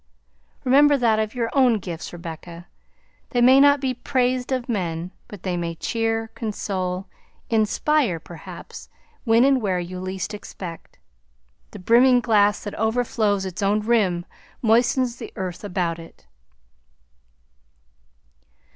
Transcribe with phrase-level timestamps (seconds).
[0.63, 2.65] Remember that of your own gifts, Rebecca;
[3.29, 7.05] they may not be praised of men, but they may cheer, console,
[7.51, 8.89] inspire, perhaps,
[9.25, 10.97] when and where you least expect.
[11.69, 14.25] The brimming glass that overflows its own rim
[14.63, 16.25] moistens the earth about it."